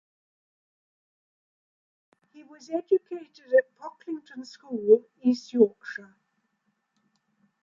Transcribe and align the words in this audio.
He 2.33 2.41
was 2.41 2.71
educated 2.71 3.53
at 3.55 3.75
Pocklington 3.75 4.43
School, 4.47 5.03
East 5.21 5.53
Yorkshire. 5.53 6.15